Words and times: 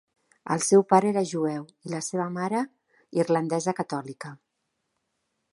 El 0.53 0.61
seu 0.67 0.85
pare 0.93 1.11
era 1.15 1.23
jueu 1.31 1.67
i 1.89 1.93
la 1.95 2.01
seva 2.07 2.27
mare 2.39 2.63
irlandesa 3.25 3.79
catòlica. 3.83 4.37